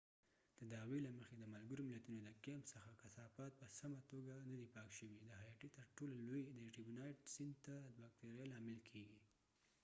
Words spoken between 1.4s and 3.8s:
ملګرو ملتونو د کیمپ څخه کثافات په